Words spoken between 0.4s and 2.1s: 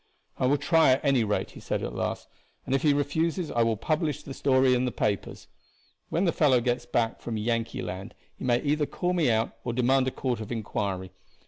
will try at any rate," he said at